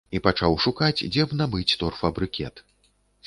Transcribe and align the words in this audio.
І 0.17 0.19
пачаў 0.27 0.55
шукаць, 0.63 1.03
дзе 1.15 1.25
б 1.33 1.37
набыць 1.43 1.77
торфабрыкет. 1.83 2.65